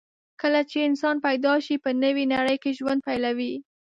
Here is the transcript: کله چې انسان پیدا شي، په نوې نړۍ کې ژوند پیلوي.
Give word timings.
کله 0.41 0.61
چې 0.69 0.77
انسان 0.89 1.15
پیدا 1.27 1.53
شي، 1.65 1.75
په 1.83 1.89
نوې 2.03 2.23
نړۍ 2.35 2.57
کې 2.63 2.75
ژوند 2.77 2.99
پیلوي. 3.07 3.53